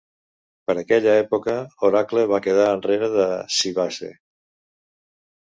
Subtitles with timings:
[0.69, 1.53] Per aquella època,
[1.89, 4.11] Oracle va quedar enrere de Sybase.